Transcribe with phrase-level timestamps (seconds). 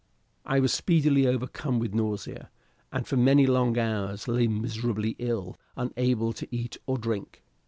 [0.47, 2.49] I was speedily overcome with nausea,
[2.91, 7.43] and for many long hours lay miserably ill, unable to eat or drink.